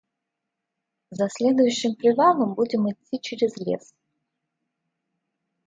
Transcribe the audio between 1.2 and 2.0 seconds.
следующим